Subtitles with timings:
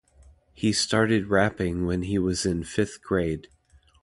[0.55, 3.49] He started rapping when he was in fifth grade.